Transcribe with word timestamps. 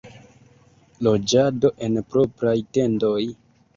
Loĝado 1.09 1.71
en 1.89 2.01
propraj 2.15 2.57
tendoj. 2.79 3.19